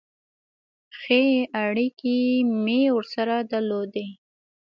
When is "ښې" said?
0.99-1.23